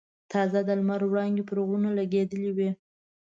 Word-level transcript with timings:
تازه 0.31 0.59
د 0.67 0.69
لمر 0.79 1.01
وړانګې 1.07 1.43
پر 1.49 1.57
غرونو 1.65 1.89
لګېدلې 1.99 2.51
وې. 2.57 2.69